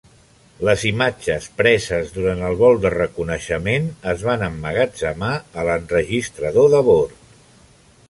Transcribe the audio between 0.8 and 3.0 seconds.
imatges preses durant el vol de